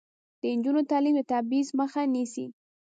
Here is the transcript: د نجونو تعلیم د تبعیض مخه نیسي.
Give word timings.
د 0.41 0.43
نجونو 0.57 0.81
تعلیم 0.91 1.13
د 1.17 1.21
تبعیض 1.31 1.67
مخه 1.79 2.01
نیسي. 2.13 2.45